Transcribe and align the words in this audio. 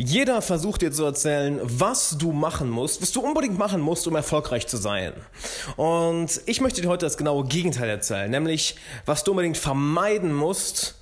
Jeder 0.00 0.42
versucht 0.42 0.82
dir 0.82 0.92
zu 0.92 1.04
erzählen, 1.04 1.58
was 1.60 2.16
du 2.18 2.30
machen 2.30 2.70
musst, 2.70 3.02
was 3.02 3.10
du 3.10 3.20
unbedingt 3.20 3.58
machen 3.58 3.80
musst, 3.80 4.06
um 4.06 4.14
erfolgreich 4.14 4.68
zu 4.68 4.76
sein. 4.76 5.12
Und 5.74 6.40
ich 6.46 6.60
möchte 6.60 6.80
dir 6.80 6.88
heute 6.88 7.04
das 7.04 7.16
genaue 7.16 7.42
Gegenteil 7.46 7.88
erzählen, 7.88 8.30
nämlich 8.30 8.76
was 9.06 9.24
du 9.24 9.32
unbedingt 9.32 9.58
vermeiden 9.58 10.32
musst, 10.32 10.94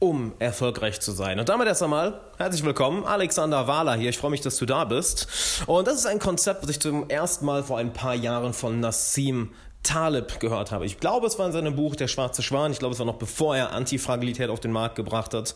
um 0.00 0.32
erfolgreich 0.40 1.00
zu 1.00 1.12
sein. 1.12 1.38
Und 1.38 1.50
damit 1.50 1.68
erst 1.68 1.84
einmal 1.84 2.20
herzlich 2.36 2.64
willkommen, 2.64 3.04
Alexander 3.04 3.68
Wahler 3.68 3.94
hier. 3.94 4.10
Ich 4.10 4.18
freue 4.18 4.32
mich, 4.32 4.40
dass 4.40 4.56
du 4.56 4.66
da 4.66 4.86
bist. 4.86 5.28
Und 5.66 5.86
das 5.86 5.94
ist 5.94 6.06
ein 6.06 6.18
Konzept, 6.18 6.64
was 6.64 6.70
ich 6.70 6.80
zum 6.80 7.08
ersten 7.08 7.46
Mal 7.46 7.62
vor 7.62 7.78
ein 7.78 7.92
paar 7.92 8.16
Jahren 8.16 8.54
von 8.54 8.80
Nassim 8.80 9.52
Taleb 9.82 10.40
gehört 10.40 10.70
habe. 10.70 10.86
Ich 10.86 11.00
glaube, 11.00 11.26
es 11.26 11.38
war 11.38 11.46
in 11.46 11.52
seinem 11.52 11.76
Buch 11.76 11.96
Der 11.96 12.08
schwarze 12.08 12.42
Schwan. 12.42 12.72
Ich 12.72 12.78
glaube, 12.78 12.92
es 12.92 12.98
war 12.98 13.06
noch 13.06 13.18
bevor 13.18 13.56
er 13.56 13.72
Antifragilität 13.72 14.48
auf 14.48 14.60
den 14.60 14.72
Markt 14.72 14.96
gebracht 14.96 15.34
hat. 15.34 15.54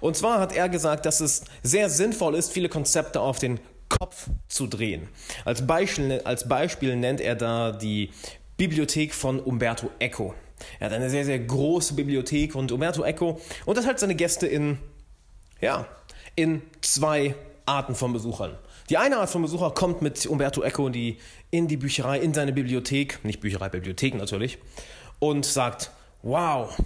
Und 0.00 0.16
zwar 0.16 0.40
hat 0.40 0.54
er 0.54 0.68
gesagt, 0.68 1.06
dass 1.06 1.20
es 1.20 1.44
sehr 1.62 1.88
sinnvoll 1.88 2.34
ist, 2.34 2.52
viele 2.52 2.68
Konzepte 2.68 3.20
auf 3.20 3.38
den 3.38 3.60
Kopf 3.88 4.28
zu 4.48 4.66
drehen. 4.66 5.08
Als 5.44 5.66
Beispiel, 5.66 6.20
als 6.24 6.48
Beispiel 6.48 6.96
nennt 6.96 7.20
er 7.20 7.34
da 7.34 7.72
die 7.72 8.10
Bibliothek 8.56 9.14
von 9.14 9.40
Umberto 9.40 9.90
Eco. 9.98 10.34
Er 10.78 10.86
hat 10.86 10.94
eine 10.94 11.10
sehr, 11.10 11.24
sehr 11.24 11.38
große 11.38 11.94
Bibliothek 11.94 12.54
und 12.54 12.72
Umberto 12.72 13.02
Eco 13.04 13.40
unterteilt 13.66 13.98
seine 13.98 14.14
Gäste 14.14 14.46
in, 14.46 14.78
ja, 15.60 15.86
in 16.36 16.62
zwei 16.80 17.34
Arten 17.66 17.94
von 17.94 18.12
Besuchern. 18.12 18.58
Die 18.90 18.98
eine 18.98 19.18
Art 19.18 19.30
von 19.30 19.42
Besucher 19.42 19.70
kommt 19.70 20.02
mit 20.02 20.26
Umberto 20.26 20.62
Eco 20.62 20.86
in 20.86 20.92
die, 20.92 21.18
in 21.50 21.68
die 21.68 21.76
Bücherei, 21.76 22.18
in 22.18 22.34
seine 22.34 22.52
Bibliothek, 22.52 23.24
nicht 23.24 23.40
Bücherei, 23.40 23.68
Bibliothek 23.68 24.14
natürlich, 24.14 24.58
und 25.18 25.46
sagt, 25.46 25.90
wow, 26.22 26.76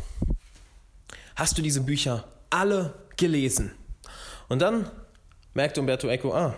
hast 1.34 1.58
du 1.58 1.62
diese 1.62 1.80
Bücher 1.80 2.24
alle 2.50 2.94
gelesen? 3.16 3.72
Und 4.48 4.62
dann 4.62 4.90
merkt 5.54 5.78
Umberto 5.78 6.08
Eco, 6.08 6.32
ah, 6.32 6.54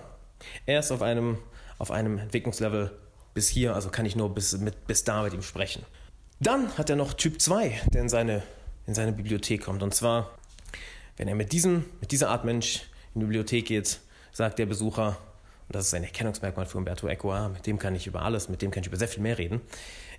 er 0.66 0.80
ist 0.80 0.92
auf 0.92 1.02
einem, 1.02 1.38
auf 1.78 1.90
einem 1.90 2.18
Entwicklungslevel 2.18 2.90
bis 3.34 3.48
hier, 3.48 3.74
also 3.74 3.88
kann 3.90 4.06
ich 4.06 4.16
nur 4.16 4.34
bis, 4.34 4.56
mit, 4.58 4.86
bis 4.86 5.04
da 5.04 5.22
mit 5.22 5.32
ihm 5.32 5.42
sprechen. 5.42 5.84
Dann 6.40 6.76
hat 6.76 6.90
er 6.90 6.96
noch 6.96 7.14
Typ 7.14 7.40
2, 7.40 7.80
der 7.92 8.02
in 8.02 8.08
seine, 8.08 8.42
in 8.86 8.94
seine 8.94 9.12
Bibliothek 9.12 9.62
kommt. 9.62 9.82
Und 9.82 9.94
zwar, 9.94 10.30
wenn 11.16 11.28
er 11.28 11.34
mit, 11.34 11.52
diesem, 11.52 11.84
mit 12.00 12.12
dieser 12.12 12.30
Art 12.30 12.44
Mensch 12.44 12.82
in 13.14 13.20
die 13.20 13.26
Bibliothek 13.26 13.66
geht, 13.66 14.00
sagt 14.32 14.58
der 14.58 14.66
Besucher, 14.66 15.16
und 15.68 15.76
das 15.76 15.86
ist 15.86 15.94
ein 15.94 16.04
Erkennungsmerkmal 16.04 16.66
für 16.66 16.78
Umberto 16.78 17.06
Eco, 17.08 17.32
ah, 17.32 17.48
mit 17.48 17.66
dem 17.66 17.78
kann 17.78 17.94
ich 17.94 18.06
über 18.06 18.22
alles, 18.22 18.48
mit 18.48 18.62
dem 18.62 18.70
kann 18.70 18.82
ich 18.82 18.88
über 18.88 18.96
sehr 18.96 19.08
viel 19.08 19.22
mehr 19.22 19.38
reden, 19.38 19.60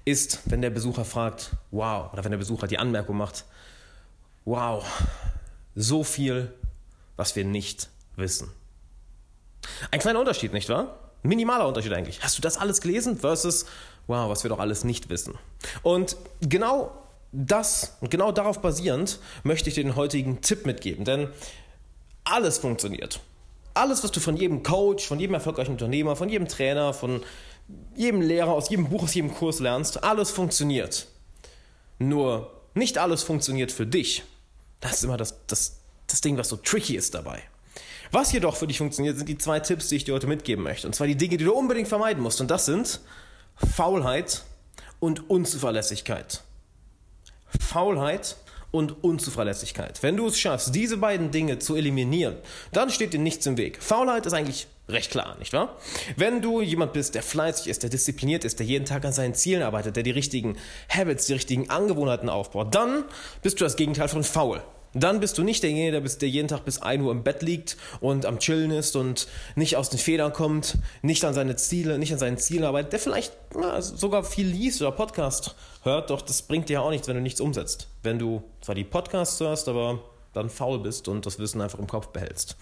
ist, 0.05 0.41
wenn 0.45 0.61
der 0.61 0.69
Besucher 0.69 1.05
fragt, 1.05 1.51
wow, 1.71 2.11
oder 2.13 2.23
wenn 2.23 2.31
der 2.31 2.37
Besucher 2.37 2.67
die 2.67 2.77
Anmerkung 2.77 3.17
macht, 3.17 3.45
wow, 4.45 4.85
so 5.75 6.03
viel, 6.03 6.53
was 7.15 7.35
wir 7.35 7.45
nicht 7.45 7.89
wissen. 8.15 8.51
Ein 9.91 9.99
kleiner 9.99 10.19
Unterschied, 10.19 10.53
nicht 10.53 10.69
wahr? 10.69 10.97
Minimaler 11.23 11.67
Unterschied 11.67 11.93
eigentlich. 11.93 12.23
Hast 12.23 12.37
du 12.37 12.41
das 12.41 12.57
alles 12.57 12.81
gelesen 12.81 13.17
versus, 13.17 13.65
wow, 14.07 14.29
was 14.29 14.43
wir 14.43 14.49
doch 14.49 14.59
alles 14.59 14.83
nicht 14.83 15.09
wissen. 15.09 15.37
Und 15.83 16.15
genau 16.41 16.91
das 17.31 17.97
und 18.01 18.09
genau 18.09 18.31
darauf 18.31 18.61
basierend 18.61 19.19
möchte 19.43 19.69
ich 19.69 19.75
dir 19.75 19.83
den 19.83 19.95
heutigen 19.95 20.41
Tipp 20.41 20.65
mitgeben, 20.65 21.05
denn 21.05 21.29
alles 22.23 22.57
funktioniert 22.57 23.21
alles, 23.73 24.03
was 24.03 24.11
du 24.11 24.19
von 24.19 24.37
jedem 24.37 24.63
Coach, 24.63 25.07
von 25.07 25.19
jedem 25.19 25.33
erfolgreichen 25.33 25.71
Unternehmer, 25.71 26.15
von 26.15 26.29
jedem 26.29 26.47
Trainer, 26.47 26.93
von 26.93 27.23
jedem 27.95 28.21
Lehrer, 28.21 28.51
aus 28.51 28.69
jedem 28.69 28.89
Buch, 28.89 29.03
aus 29.03 29.13
jedem 29.13 29.33
Kurs 29.33 29.59
lernst, 29.59 30.03
alles 30.03 30.31
funktioniert. 30.31 31.07
Nur 31.99 32.51
nicht 32.73 32.97
alles 32.97 33.23
funktioniert 33.23 33.71
für 33.71 33.85
dich. 33.85 34.23
Das 34.79 34.93
ist 34.93 35.03
immer 35.03 35.17
das, 35.17 35.35
das, 35.47 35.77
das 36.07 36.21
Ding, 36.21 36.37
was 36.37 36.49
so 36.49 36.57
tricky 36.57 36.95
ist 36.95 37.13
dabei. 37.13 37.43
Was 38.11 38.31
jedoch 38.33 38.57
für 38.57 38.67
dich 38.67 38.77
funktioniert, 38.77 39.17
sind 39.17 39.29
die 39.29 39.37
zwei 39.37 39.59
Tipps, 39.61 39.87
die 39.87 39.95
ich 39.95 40.03
dir 40.03 40.13
heute 40.13 40.27
mitgeben 40.27 40.63
möchte. 40.63 40.85
Und 40.87 40.93
zwar 40.93 41.07
die 41.07 41.15
Dinge, 41.15 41.37
die 41.37 41.45
du 41.45 41.53
unbedingt 41.53 41.87
vermeiden 41.87 42.21
musst. 42.21 42.41
Und 42.41 42.51
das 42.51 42.65
sind 42.65 42.99
Faulheit 43.55 44.43
und 44.99 45.29
Unzuverlässigkeit. 45.29 46.41
Faulheit 47.59 48.35
und 48.71 49.03
Unzuverlässigkeit. 49.03 50.01
Wenn 50.01 50.17
du 50.17 50.27
es 50.27 50.39
schaffst, 50.39 50.73
diese 50.73 50.97
beiden 50.97 51.31
Dinge 51.31 51.59
zu 51.59 51.75
eliminieren, 51.75 52.37
dann 52.71 52.89
steht 52.89 53.13
dir 53.13 53.19
nichts 53.19 53.45
im 53.45 53.57
Weg. 53.57 53.81
Faulheit 53.81 54.25
ist 54.25 54.33
eigentlich 54.33 54.67
recht 54.87 55.11
klar, 55.11 55.35
nicht 55.39 55.53
wahr? 55.53 55.77
Wenn 56.15 56.41
du 56.41 56.61
jemand 56.61 56.93
bist, 56.93 57.15
der 57.15 57.23
fleißig 57.23 57.67
ist, 57.67 57.83
der 57.83 57.89
diszipliniert 57.89 58.43
ist, 58.43 58.59
der 58.59 58.65
jeden 58.65 58.85
Tag 58.85 59.05
an 59.05 59.13
seinen 59.13 59.35
Zielen 59.35 59.63
arbeitet, 59.63 59.95
der 59.95 60.03
die 60.03 60.11
richtigen 60.11 60.57
Habits, 60.89 61.27
die 61.27 61.33
richtigen 61.33 61.69
Angewohnheiten 61.69 62.29
aufbaut, 62.29 62.73
dann 62.73 63.03
bist 63.41 63.59
du 63.59 63.65
das 63.65 63.75
Gegenteil 63.75 64.07
von 64.07 64.23
faul. 64.23 64.61
Dann 64.93 65.21
bist 65.21 65.37
du 65.37 65.43
nicht 65.43 65.63
derjenige, 65.63 65.91
der, 65.91 66.01
bis, 66.01 66.17
der 66.17 66.27
jeden 66.27 66.49
Tag 66.49 66.65
bis 66.65 66.81
1 66.81 67.01
Uhr 67.01 67.11
im 67.11 67.23
Bett 67.23 67.41
liegt 67.41 67.77
und 68.01 68.25
am 68.25 68.39
Chillen 68.39 68.71
ist 68.71 68.95
und 68.95 69.27
nicht 69.55 69.77
aus 69.77 69.89
den 69.89 69.99
Federn 69.99 70.33
kommt, 70.33 70.77
nicht 71.01 71.23
an 71.23 71.33
seine 71.33 71.55
Ziele, 71.55 71.97
nicht 71.97 72.11
an 72.11 72.19
seinen 72.19 72.37
Zielen 72.37 72.65
arbeitet, 72.65 72.93
der 72.93 72.99
vielleicht 72.99 73.31
na, 73.55 73.81
sogar 73.81 74.23
viel 74.23 74.47
liest 74.47 74.81
oder 74.81 74.91
Podcast 74.91 75.55
hört, 75.83 76.09
doch 76.09 76.21
das 76.21 76.41
bringt 76.41 76.67
dir 76.67 76.73
ja 76.73 76.81
auch 76.81 76.89
nichts, 76.89 77.07
wenn 77.07 77.15
du 77.15 77.21
nichts 77.21 77.39
umsetzt. 77.39 77.87
Wenn 78.03 78.19
du 78.19 78.43
zwar 78.59 78.75
die 78.75 78.83
Podcasts 78.83 79.39
hörst, 79.39 79.69
aber 79.69 79.99
dann 80.33 80.49
faul 80.49 80.79
bist 80.79 81.07
und 81.07 81.25
das 81.25 81.39
Wissen 81.39 81.61
einfach 81.61 81.79
im 81.79 81.87
Kopf 81.87 82.07
behältst. 82.07 82.57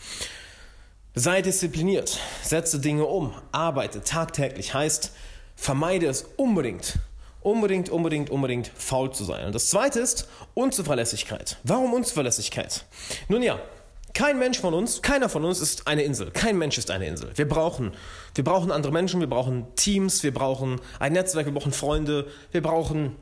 Sei 1.16 1.42
diszipliniert, 1.42 2.20
setze 2.44 2.80
Dinge 2.80 3.06
um, 3.06 3.34
arbeite 3.52 4.02
tagtäglich, 4.04 4.76
heißt, 4.76 5.12
vermeide 5.56 6.08
es 6.08 6.28
unbedingt, 6.38 7.00
unbedingt, 7.42 7.90
unbedingt, 7.90 8.30
unbedingt 8.30 8.72
faul 8.76 9.12
zu 9.12 9.24
sein. 9.24 9.46
Und 9.46 9.56
das 9.56 9.70
zweite 9.70 10.00
ist 10.00 10.28
Unzuverlässigkeit. 10.54 11.58
Warum 11.64 11.94
Unzuverlässigkeit? 11.94 12.86
Nun 13.28 13.42
ja, 13.42 13.60
kein 14.14 14.40
Mensch 14.40 14.60
von 14.60 14.74
uns, 14.74 15.02
keiner 15.02 15.30
von 15.30 15.46
uns 15.46 15.60
ist 15.60 15.88
eine 15.88 16.04
Insel. 16.04 16.32
Kein 16.32 16.58
Mensch 16.58 16.78
ist 16.78 16.92
eine 16.92 17.08
Insel. 17.08 17.32
Wir 17.36 17.48
brauchen, 17.48 17.94
wir 18.36 18.44
brauchen 18.44 18.72
andere 18.72 18.92
Menschen, 18.92 19.20
wir 19.20 19.30
brauchen 19.30 19.68
Teams, 19.76 20.24
wir 20.24 20.34
brauchen 20.34 20.82
ein 21.00 21.14
Netzwerk, 21.14 21.46
wir 21.46 21.54
brauchen 21.54 21.72
Freunde, 21.72 22.28
wir 22.52 22.62
brauchen 22.62 23.16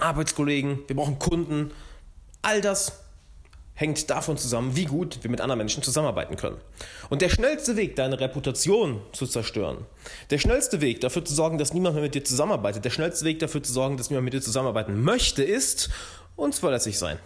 Arbeitskollegen, 0.00 0.80
wir 0.86 0.96
brauchen 0.96 1.18
Kunden. 1.18 1.72
All 2.42 2.60
das 2.60 2.92
hängt 3.78 4.10
davon 4.10 4.36
zusammen, 4.36 4.74
wie 4.74 4.86
gut 4.86 5.20
wir 5.22 5.30
mit 5.30 5.40
anderen 5.40 5.58
Menschen 5.58 5.84
zusammenarbeiten 5.84 6.34
können. 6.34 6.56
Und 7.10 7.22
der 7.22 7.28
schnellste 7.28 7.76
Weg, 7.76 7.94
deine 7.94 8.18
Reputation 8.18 9.00
zu 9.12 9.24
zerstören, 9.24 9.86
der 10.30 10.38
schnellste 10.38 10.80
Weg 10.80 11.00
dafür 11.00 11.24
zu 11.24 11.32
sorgen, 11.32 11.58
dass 11.58 11.72
niemand 11.72 11.94
mehr 11.94 12.02
mit 12.02 12.16
dir 12.16 12.24
zusammenarbeitet, 12.24 12.84
der 12.84 12.90
schnellste 12.90 13.24
Weg 13.24 13.38
dafür 13.38 13.62
zu 13.62 13.72
sorgen, 13.72 13.96
dass 13.96 14.10
niemand 14.10 14.24
mit 14.24 14.34
dir 14.34 14.42
zusammenarbeiten 14.42 15.00
möchte, 15.00 15.44
ist 15.44 15.90
unzuverlässig 16.34 16.98
sein. 16.98 17.20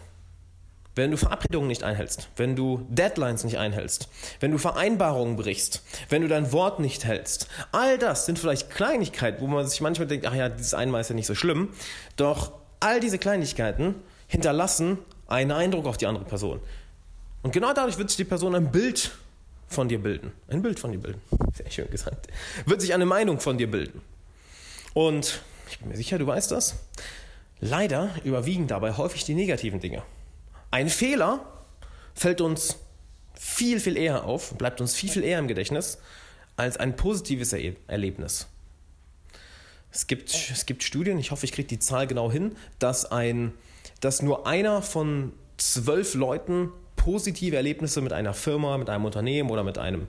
Wenn 0.95 1.11
du 1.11 1.17
Verabredungen 1.17 1.69
nicht 1.69 1.85
einhältst, 1.85 2.29
wenn 2.37 2.55
du 2.55 2.87
Deadlines 2.91 3.45
nicht 3.45 3.57
einhältst, 3.57 4.11
wenn 4.41 4.51
du 4.51 4.59
Vereinbarungen 4.59 5.37
brichst, 5.37 5.83
wenn 6.11 6.21
du 6.21 6.29
dein 6.29 6.53
Wort 6.53 6.81
nicht 6.81 7.07
hältst, 7.07 7.49
all 7.73 7.97
das 7.97 8.27
sind 8.27 8.39
vielleicht 8.39 8.69
Kleinigkeiten, 8.69 9.41
wo 9.41 9.47
man 9.47 9.67
sich 9.67 9.81
manchmal 9.81 10.07
denkt, 10.07 10.27
ach 10.27 10.35
ja, 10.35 10.51
dieses 10.51 10.75
einmal 10.75 11.01
ist 11.01 11.09
ja 11.09 11.15
nicht 11.15 11.27
so 11.27 11.35
schlimm, 11.35 11.71
doch 12.17 12.53
all 12.81 13.01
diese 13.01 13.17
Kleinigkeiten 13.17 13.95
hinterlassen 14.27 14.99
einen 15.27 15.51
Eindruck 15.51 15.87
auf 15.87 15.97
die 15.97 16.07
andere 16.07 16.25
Person. 16.25 16.61
Und 17.43 17.53
genau 17.53 17.73
dadurch 17.73 17.99
wird 17.99 18.11
sich 18.11 18.17
die 18.17 18.25
Person 18.25 18.55
ein 18.55 18.71
Bild 18.71 19.13
von 19.69 19.89
dir 19.89 20.01
bilden. 20.01 20.33
Ein 20.49 20.63
Bild 20.63 20.79
von 20.79 20.93
dir 20.93 20.99
bilden. 20.99 21.21
Sehr 21.55 21.71
schön 21.71 21.91
gesagt. 21.91 22.29
Wird 22.67 22.81
sich 22.81 22.95
eine 22.95 23.07
Meinung 23.07 23.41
von 23.41 23.59
dir 23.59 23.71
bilden. 23.71 24.01
Und 24.95 25.41
ich 25.69 25.79
bin 25.79 25.89
mir 25.89 25.97
sicher, 25.97 26.19
du 26.19 26.27
weißt 26.27 26.51
das. 26.51 26.77
Leider 27.61 28.11
überwiegen 28.25 28.67
dabei 28.67 28.97
häufig 28.97 29.25
die 29.25 29.35
negativen 29.35 29.81
Dinge. 29.81 30.03
Ein 30.71 30.89
Fehler 30.89 31.47
fällt 32.15 32.41
uns 32.41 32.77
viel, 33.35 33.81
viel 33.81 33.97
eher 33.97 34.25
auf, 34.25 34.55
bleibt 34.55 34.81
uns 34.81 34.95
viel, 34.95 35.11
viel 35.11 35.25
eher 35.25 35.39
im 35.39 35.49
Gedächtnis 35.49 35.99
als 36.57 36.77
ein 36.77 36.97
positives 36.97 37.53
Erlebnis. 37.53 38.47
Es 39.91 40.07
gibt, 40.07 40.33
es 40.51 40.67
gibt 40.67 40.83
Studien, 40.83 41.19
ich 41.19 41.31
hoffe, 41.31 41.45
ich 41.45 41.53
kriege 41.53 41.69
die 41.69 41.79
Zahl 41.79 42.07
genau 42.07 42.31
hin, 42.31 42.57
dass 42.79 43.11
ein 43.11 43.53
dass 44.03 44.21
nur 44.21 44.47
einer 44.47 44.83
von 44.83 45.33
zwölf 45.57 46.15
Leuten 46.15 46.71
positive 46.97 47.57
Erlebnisse 47.57 48.01
mit 48.01 48.13
einer 48.13 48.35
Firma, 48.35 48.77
mit 48.77 48.91
einem 48.91 49.05
Unternehmen 49.07 49.51
oder 49.51 49.65
mit 49.65 49.79
einem, 49.79 50.09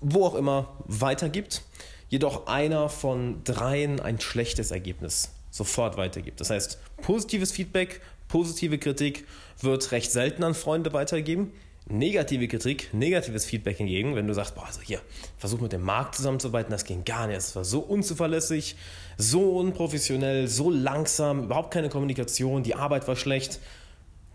wo 0.00 0.24
auch 0.24 0.34
immer, 0.34 0.76
weitergibt. 0.86 1.62
Jedoch 2.08 2.46
einer 2.46 2.88
von 2.88 3.42
dreien 3.44 4.00
ein 4.00 4.20
schlechtes 4.20 4.70
Ergebnis 4.70 5.32
sofort 5.50 5.96
weitergibt. 5.96 6.40
Das 6.40 6.50
heißt, 6.50 6.78
positives 7.02 7.50
Feedback, 7.50 8.00
positive 8.28 8.78
Kritik 8.78 9.26
wird 9.60 9.90
recht 9.90 10.12
selten 10.12 10.44
an 10.44 10.54
Freunde 10.54 10.92
weitergegeben. 10.92 11.52
Negative 11.88 12.48
Kritik, 12.48 12.92
negatives 12.92 13.44
Feedback 13.44 13.76
hingegen, 13.76 14.16
wenn 14.16 14.26
du 14.26 14.34
sagst, 14.34 14.56
boah, 14.56 14.66
also 14.66 14.80
hier, 14.80 15.00
versuch 15.38 15.60
mit 15.60 15.72
dem 15.72 15.82
Markt 15.82 16.16
zusammenzuarbeiten, 16.16 16.72
das 16.72 16.84
ging 16.84 17.04
gar 17.04 17.28
nicht, 17.28 17.36
es 17.36 17.54
war 17.54 17.64
so 17.64 17.78
unzuverlässig, 17.78 18.74
so 19.16 19.56
unprofessionell, 19.58 20.48
so 20.48 20.68
langsam, 20.68 21.44
überhaupt 21.44 21.72
keine 21.72 21.88
Kommunikation, 21.88 22.64
die 22.64 22.74
Arbeit 22.74 23.06
war 23.06 23.14
schlecht. 23.14 23.60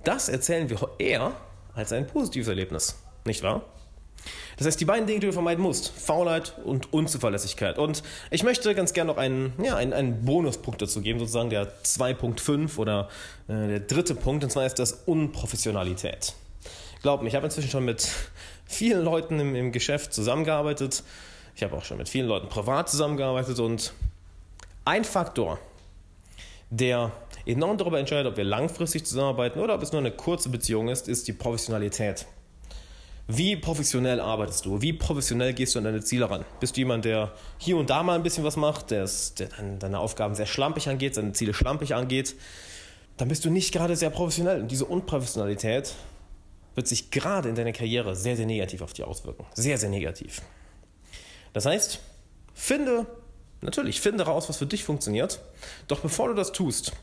Das 0.05 0.29
erzählen 0.29 0.69
wir 0.69 0.79
eher 0.97 1.35
als 1.75 1.91
ein 1.91 2.07
positives 2.07 2.47
Erlebnis, 2.47 2.97
nicht 3.25 3.43
wahr? 3.43 3.65
Das 4.55 4.67
heißt, 4.67 4.79
die 4.79 4.85
beiden 4.85 5.05
Dinge, 5.05 5.19
die 5.19 5.27
du 5.27 5.33
vermeiden 5.33 5.61
musst, 5.61 5.89
Faulheit 5.89 6.55
und 6.63 6.93
Unzuverlässigkeit. 6.93 7.77
Und 7.77 8.03
ich 8.29 8.43
möchte 8.43 8.73
ganz 8.75 8.93
gerne 8.93 9.11
noch 9.11 9.17
einen, 9.17 9.53
ja, 9.61 9.75
einen, 9.75 9.91
einen 9.91 10.23
Bonuspunkt 10.23 10.81
dazu 10.81 11.01
geben, 11.01 11.19
sozusagen 11.19 11.49
der 11.49 11.73
2.5 11.83 12.77
oder 12.77 13.09
äh, 13.49 13.67
der 13.67 13.79
dritte 13.81 14.15
Punkt, 14.15 14.43
und 14.43 14.51
zwar 14.51 14.65
ist 14.65 14.79
das 14.79 14.93
Unprofessionalität. 15.05 16.33
Glaub 17.01 17.21
mir, 17.21 17.27
ich 17.27 17.35
habe 17.35 17.45
inzwischen 17.45 17.69
schon 17.69 17.85
mit 17.85 18.07
vielen 18.65 19.03
Leuten 19.03 19.39
im, 19.39 19.55
im 19.55 19.71
Geschäft 19.71 20.13
zusammengearbeitet. 20.13 21.03
Ich 21.55 21.63
habe 21.63 21.75
auch 21.75 21.83
schon 21.83 21.97
mit 21.97 22.09
vielen 22.09 22.27
Leuten 22.27 22.47
privat 22.47 22.89
zusammengearbeitet 22.89 23.59
und 23.59 23.93
ein 24.85 25.03
Faktor, 25.03 25.59
der 26.69 27.11
enorm 27.45 27.77
darüber 27.77 27.99
entscheidet, 27.99 28.31
ob 28.31 28.37
wir 28.37 28.43
langfristig 28.43 29.05
zusammenarbeiten 29.05 29.59
oder 29.59 29.75
ob 29.75 29.81
es 29.81 29.91
nur 29.91 29.99
eine 29.99 30.11
kurze 30.11 30.49
Beziehung 30.49 30.87
ist, 30.89 31.07
ist 31.07 31.27
die 31.27 31.33
Professionalität. 31.33 32.25
Wie 33.27 33.55
professionell 33.55 34.19
arbeitest 34.19 34.65
du? 34.65 34.81
Wie 34.81 34.93
professionell 34.93 35.53
gehst 35.53 35.75
du 35.75 35.79
an 35.79 35.85
deine 35.85 36.01
Ziele 36.01 36.29
ran? 36.29 36.43
Bist 36.59 36.75
du 36.75 36.81
jemand, 36.81 37.05
der 37.05 37.31
hier 37.57 37.77
und 37.77 37.89
da 37.89 38.03
mal 38.03 38.15
ein 38.15 38.23
bisschen 38.23 38.43
was 38.43 38.57
macht, 38.57 38.91
der, 38.91 39.03
ist, 39.03 39.39
der 39.39 39.49
deine 39.79 39.99
Aufgaben 39.99 40.35
sehr 40.35 40.45
schlampig 40.45 40.89
angeht, 40.89 41.15
seine 41.15 41.33
Ziele 41.33 41.53
schlampig 41.53 41.95
angeht? 41.95 42.35
Dann 43.17 43.27
bist 43.27 43.45
du 43.45 43.49
nicht 43.49 43.71
gerade 43.71 43.95
sehr 43.95 44.09
professionell. 44.09 44.61
Und 44.61 44.71
diese 44.71 44.85
Unprofessionalität 44.85 45.93
wird 46.75 46.87
sich 46.87 47.11
gerade 47.11 47.49
in 47.49 47.55
deiner 47.55 47.73
Karriere 47.73 48.15
sehr, 48.15 48.37
sehr 48.37 48.45
negativ 48.45 48.81
auf 48.81 48.93
dich 48.93 49.05
auswirken. 49.05 49.45
Sehr, 49.53 49.77
sehr 49.77 49.89
negativ. 49.89 50.41
Das 51.53 51.65
heißt, 51.65 51.99
finde, 52.53 53.05
natürlich, 53.61 53.99
finde 54.01 54.23
raus, 54.23 54.47
was 54.49 54.57
für 54.57 54.65
dich 54.65 54.83
funktioniert. 54.83 55.41
Doch 55.87 55.99
bevor 55.99 56.29
du 56.29 56.33
das 56.33 56.51
tust, 56.51 56.93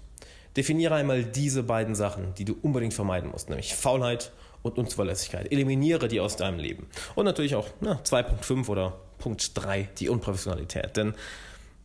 definiere 0.57 0.95
einmal 0.95 1.25
diese 1.25 1.63
beiden 1.63 1.95
Sachen, 1.95 2.35
die 2.35 2.45
du 2.45 2.57
unbedingt 2.63 2.95
vermeiden 2.95 3.31
musst, 3.31 3.49
nämlich 3.49 3.75
Faulheit 3.75 4.33
und 4.63 4.79
Unzuverlässigkeit. 4.79 5.53
Eliminiere 5.53 6.09
die 6.09 6.21
aus 6.21 6.37
deinem 6.37 6.59
Leben. 6.59 6.87
Und 7.15 7.27
natürlich 7.27 7.55
auch 7.55 7.69
ne, 7.81 8.01
2.5 8.05 8.69
oder 8.69 8.99
Punkt 9.19 9.53
3, 9.55 9.89
die 9.99 10.09
Unprofessionalität. 10.09 10.97
Denn 10.97 11.15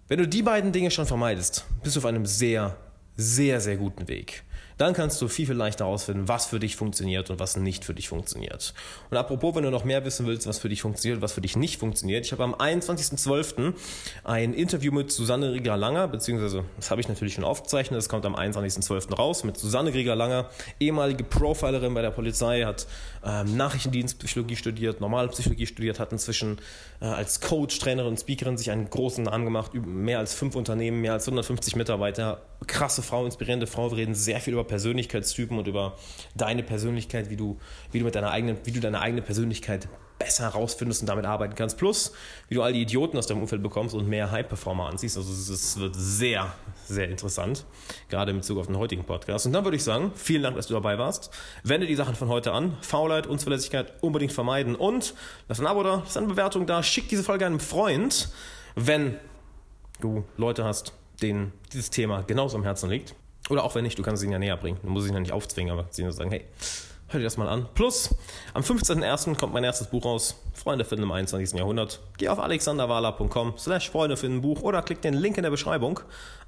wenn 0.07 0.19
du 0.19 0.27
die 0.27 0.41
beiden 0.41 0.71
Dinge 0.71 0.91
schon 0.91 1.05
vermeidest, 1.05 1.65
bist 1.81 1.95
du 1.95 1.99
auf 1.99 2.05
einem 2.05 2.25
sehr, 2.25 2.77
sehr, 3.15 3.61
sehr 3.61 3.77
guten 3.77 4.07
Weg. 4.07 4.43
Dann 4.83 4.93
kannst 4.93 5.21
du 5.21 5.29
viel, 5.29 5.45
viel 5.45 5.55
leichter 5.55 5.85
herausfinden, 5.85 6.27
was 6.27 6.47
für 6.47 6.59
dich 6.59 6.75
funktioniert 6.75 7.29
und 7.29 7.39
was 7.39 7.55
nicht 7.55 7.85
für 7.85 7.93
dich 7.93 8.09
funktioniert. 8.09 8.73
Und 9.09 9.15
apropos, 9.15 9.55
wenn 9.55 9.63
du 9.63 9.71
noch 9.71 9.85
mehr 9.85 10.03
wissen 10.03 10.25
willst, 10.25 10.45
was 10.45 10.59
für 10.59 10.67
dich 10.67 10.81
funktioniert 10.81 11.19
und 11.19 11.21
was 11.21 11.31
für 11.31 11.39
dich 11.39 11.55
nicht 11.55 11.79
funktioniert, 11.79 12.25
ich 12.25 12.33
habe 12.33 12.43
am 12.43 12.53
21.12. 12.53 13.75
ein 14.25 14.53
Interview 14.53 14.91
mit 14.91 15.09
Susanne 15.09 15.53
Rieger-Langer, 15.53 16.09
beziehungsweise 16.09 16.65
das 16.75 16.91
habe 16.91 16.99
ich 16.99 17.07
natürlich 17.07 17.33
schon 17.35 17.45
aufgezeichnet, 17.45 17.97
das 17.97 18.09
kommt 18.09 18.25
am 18.25 18.35
21.12. 18.35 19.15
raus, 19.15 19.45
mit 19.45 19.55
Susanne 19.55 19.93
Rieger-Langer, 19.93 20.49
ehemalige 20.81 21.23
Profilerin 21.23 21.93
bei 21.93 22.01
der 22.01 22.11
Polizei, 22.11 22.63
hat 22.63 22.85
ähm, 23.25 23.55
Nachrichtendienstpsychologie 23.55 24.57
studiert, 24.57 24.99
normale 24.99 25.29
Psychologie 25.29 25.65
studiert, 25.65 26.01
hat 26.01 26.11
inzwischen 26.11 26.57
äh, 26.99 27.05
als 27.05 27.39
Coach, 27.39 27.79
Trainerin 27.79 28.09
und 28.09 28.19
Speakerin 28.19 28.57
sich 28.57 28.69
einen 28.69 28.89
großen 28.89 29.23
Namen 29.23 29.45
gemacht, 29.45 29.73
mehr 29.73 30.19
als 30.19 30.33
fünf 30.33 30.57
Unternehmen, 30.57 30.99
mehr 30.99 31.13
als 31.13 31.25
150 31.25 31.77
Mitarbeiter, 31.77 32.41
krasse 32.67 33.01
Frau, 33.01 33.25
inspirierende 33.25 33.67
Frau, 33.67 33.91
wir 33.91 33.97
reden 33.97 34.15
sehr 34.15 34.41
viel 34.41 34.53
über 34.53 34.72
Persönlichkeitstypen 34.73 35.59
und 35.59 35.67
über 35.67 35.97
deine 36.33 36.63
Persönlichkeit, 36.63 37.29
wie 37.29 37.35
du, 37.35 37.59
wie 37.91 37.99
du 37.99 38.05
mit 38.05 38.15
deiner 38.15 38.31
eigenen, 38.31 38.57
wie 38.63 38.71
du 38.71 38.79
deine 38.79 39.01
eigene 39.01 39.21
Persönlichkeit 39.21 39.87
besser 40.17 40.45
herausfindest 40.45 41.01
und 41.03 41.07
damit 41.09 41.25
arbeiten 41.25 41.53
kannst. 41.53 41.77
Plus, 41.77 42.11
wie 42.47 42.55
du 42.55 42.63
all 42.63 42.73
die 42.73 42.81
Idioten 42.81 43.15
aus 43.17 43.27
deinem 43.27 43.41
Umfeld 43.41 43.61
bekommst 43.61 43.93
und 43.93 44.07
mehr 44.07 44.31
High-Performer 44.31 44.87
anziehst. 44.87 45.15
Also 45.15 45.31
es 45.31 45.79
wird 45.79 45.95
sehr, 45.95 46.51
sehr 46.85 47.07
interessant, 47.07 47.65
gerade 48.09 48.31
in 48.31 48.37
Bezug 48.37 48.57
auf 48.57 48.65
den 48.65 48.79
heutigen 48.79 49.03
Podcast. 49.03 49.45
Und 49.45 49.53
dann 49.53 49.63
würde 49.63 49.77
ich 49.77 49.83
sagen, 49.83 50.11
vielen 50.15 50.41
Dank, 50.41 50.55
dass 50.55 50.65
du 50.65 50.73
dabei 50.73 50.97
warst. 50.97 51.29
Wende 51.63 51.85
die 51.85 51.95
Sachen 51.95 52.15
von 52.15 52.29
heute 52.29 52.51
an. 52.51 52.75
Faulheit, 52.81 53.27
Unzuverlässigkeit 53.27 53.93
unbedingt 54.01 54.31
vermeiden 54.31 54.75
und 54.75 55.13
lass 55.47 55.59
ein 55.59 55.67
Abo 55.67 55.83
da, 55.83 56.01
lass 56.03 56.17
eine 56.17 56.25
Bewertung 56.25 56.65
da, 56.65 56.81
schick 56.81 57.09
diese 57.09 57.23
Folge 57.23 57.45
einem 57.45 57.59
Freund, 57.59 58.29
wenn 58.73 59.19
du 60.01 60.23
Leute 60.37 60.63
hast, 60.63 60.93
denen 61.21 61.51
dieses 61.71 61.91
Thema 61.91 62.23
genauso 62.23 62.57
am 62.57 62.63
Herzen 62.63 62.89
liegt. 62.89 63.13
Oder 63.49 63.63
auch 63.63 63.75
wenn 63.75 63.83
nicht, 63.83 63.97
du 63.97 64.03
kannst 64.03 64.23
ihnen 64.23 64.31
ja 64.31 64.39
näher 64.39 64.57
bringen. 64.57 64.79
Du 64.81 64.89
musst 64.89 65.07
ihn 65.07 65.13
ja 65.13 65.19
nicht 65.19 65.33
aufzwingen, 65.33 65.71
aber 65.71 65.87
sie 65.89 66.03
nur 66.03 66.13
sagen, 66.13 66.31
hey, 66.31 66.45
hör 67.09 67.19
dir 67.19 67.25
das 67.25 67.37
mal 67.37 67.47
an. 67.47 67.67
Plus, 67.73 68.15
am 68.53 68.63
15.01. 68.63 69.37
kommt 69.37 69.53
mein 69.53 69.63
erstes 69.63 69.87
Buch 69.87 70.05
raus, 70.05 70.35
Freunde 70.53 70.85
finden 70.85 71.03
im 71.03 71.11
21. 71.11 71.57
Jahrhundert. 71.57 71.99
Geh 72.17 72.29
auf 72.29 72.39
alexanderwala.com 72.39 73.57
slash 73.57 73.91
Freunde 73.91 74.17
finden 74.17 74.41
Buch 74.41 74.61
oder 74.61 74.81
klick 74.81 75.01
den 75.01 75.13
Link 75.13 75.37
in 75.37 75.43
der 75.43 75.51
Beschreibung, 75.51 75.99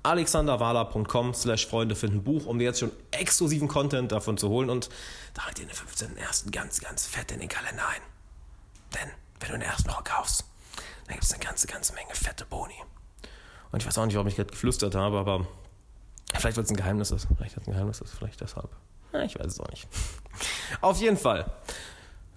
alexanderwala.com 0.04 1.34
slash 1.34 1.68
Freunde 1.68 1.96
finden 1.96 2.24
Buch, 2.24 2.46
um 2.46 2.60
dir 2.60 2.66
jetzt 2.66 2.80
schon 2.80 2.92
exklusiven 3.12 3.68
Content 3.68 4.12
davon 4.12 4.38
zu 4.38 4.50
holen 4.50 4.70
und 4.70 4.90
trag 5.34 5.54
dir 5.56 5.66
den 5.66 5.76
15.01. 5.76 6.52
ganz, 6.52 6.82
ganz 6.82 7.06
fett 7.06 7.32
in 7.32 7.40
den 7.40 7.50
Kalender 7.50 7.88
ein. 7.88 8.02
Denn, 8.94 9.12
wenn 9.40 9.52
du 9.52 9.60
der 9.60 9.68
ersten 9.68 9.90
Woche 9.90 10.04
kaufst, 10.04 10.46
dann 11.06 11.16
gibt 11.16 11.26
es 11.26 11.34
eine 11.34 11.44
ganze, 11.44 11.68
ganze 11.68 11.94
Menge 11.94 12.14
fette 12.14 12.46
Boni. 12.46 12.74
Und 13.72 13.82
ich 13.82 13.88
weiß 13.88 13.98
auch 13.98 14.06
nicht, 14.06 14.16
warum 14.16 14.28
ich 14.28 14.36
gerade 14.36 14.50
geflüstert 14.50 14.96
habe, 14.96 15.18
aber 15.20 15.46
Vielleicht, 16.40 16.58
weil 16.58 16.64
es 16.64 16.70
ein 16.70 16.76
Geheimnis 16.76 17.12
ist. 17.12 17.28
Vielleicht, 17.36 17.58
ein 17.58 17.72
Geheimnis 17.72 18.02
ist, 18.02 18.14
vielleicht 18.14 18.42
deshalb. 18.42 18.70
Ja, 19.14 19.22
ich 19.24 19.38
weiß 19.38 19.48
es 19.48 19.60
auch 19.60 19.70
nicht. 19.70 19.88
Auf 20.82 21.00
jeden 21.00 21.18
Fall. 21.18 21.46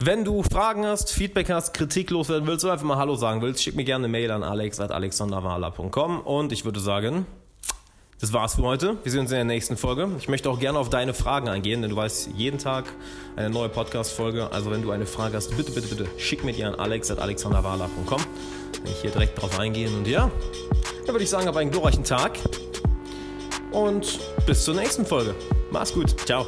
Wenn 0.01 0.25
du 0.25 0.45
Fragen 0.45 0.87
hast, 0.87 1.11
Feedback 1.11 1.51
hast, 1.51 1.75
Kritik 1.75 2.11
loswerden 2.11 2.47
willst 2.47 2.65
oder 2.65 2.75
einfach 2.75 2.87
mal 2.87 2.99
Hallo 2.99 3.17
sagen 3.17 3.43
willst, 3.43 3.63
schick 3.63 3.75
mir 3.75 3.85
gerne 3.85 4.05
eine 4.05 4.13
Mail 4.13 4.31
an 4.31 4.45
alex.alexanderwala.com 4.45 6.21
und 6.21 6.53
ich 6.53 6.65
würde 6.65 6.79
sagen, 6.79 7.27
das 8.21 8.33
war's 8.33 8.55
für 8.55 8.63
heute. 8.63 8.97
Wir 9.03 9.11
sehen 9.11 9.23
uns 9.23 9.31
in 9.31 9.37
der 9.37 9.45
nächsten 9.45 9.77
Folge. 9.77 10.09
Ich 10.19 10.29
möchte 10.29 10.51
auch 10.51 10.61
gerne 10.61 10.79
auf 10.79 10.89
deine 10.89 11.15
Fragen 11.15 11.49
eingehen, 11.49 11.83
denn 11.83 11.91
du 11.91 11.97
weißt, 11.97 12.31
jeden 12.37 12.59
Tag 12.59 12.85
eine 13.35 13.51
neue 13.51 13.69
Podcast-Folge. 13.69 14.53
Also 14.53 14.71
wenn 14.71 14.83
du 14.83 14.93
eine 14.93 15.07
Frage 15.07 15.37
hast, 15.37 15.57
bitte, 15.57 15.73
bitte, 15.73 15.89
bitte 15.89 16.07
schick 16.17 16.45
mir 16.45 16.53
die 16.53 16.65
an 16.65 16.77
alex.alexanderwala.com. 16.77 18.21
Wenn 18.83 18.93
ich 18.93 19.01
hier 19.01 19.11
direkt 19.11 19.41
drauf 19.41 19.59
eingehen 19.59 19.97
und 19.97 20.07
ja, 20.07 20.31
dann 21.07 21.15
würde 21.15 21.25
ich 21.25 21.31
sagen, 21.31 21.47
hab 21.47 21.57
einen 21.57 21.71
glorreichen 21.73 22.05
Tag 22.05 22.39
und 23.73 24.21
bis 24.47 24.65
zur 24.65 24.75
nächsten 24.75 25.05
Folge. 25.05 25.35
Mach's 25.71 25.93
gut. 25.93 26.15
Ciao. 26.27 26.47